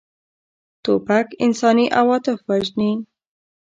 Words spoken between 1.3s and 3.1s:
انساني عواطف وژني.